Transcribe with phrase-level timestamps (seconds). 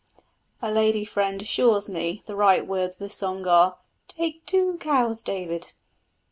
[0.63, 3.77] _A lady friend assures me the right words of this song are:
[4.07, 5.73] Take two cows, David.